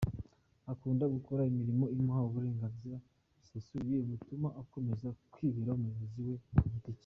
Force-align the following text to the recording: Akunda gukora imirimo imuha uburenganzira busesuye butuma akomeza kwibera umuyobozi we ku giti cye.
Akunda 0.71 1.05
gukora 1.15 1.47
imirimo 1.51 1.85
imuha 1.95 2.21
uburenganzira 2.29 2.97
busesuye 3.39 3.97
butuma 4.07 4.49
akomeza 4.61 5.07
kwibera 5.33 5.75
umuyobozi 5.77 6.19
we 6.29 6.35
ku 6.45 6.55
giti 6.73 6.91
cye. 6.97 6.99